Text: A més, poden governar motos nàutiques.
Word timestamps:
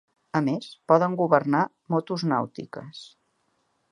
A 0.37 0.39
més, 0.45 0.69
poden 0.91 1.17
governar 1.19 1.61
motos 1.95 2.25
nàutiques. 2.33 3.05